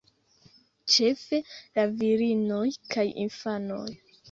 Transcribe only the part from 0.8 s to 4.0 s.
Ĉefe la virinoj kaj infanoj.